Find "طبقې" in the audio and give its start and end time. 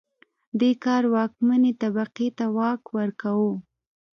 1.81-2.27